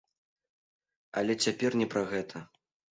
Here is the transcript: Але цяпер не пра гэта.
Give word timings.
Але 1.23 1.33
цяпер 1.47 1.71
не 1.85 1.91
пра 1.95 2.03
гэта. 2.13 2.37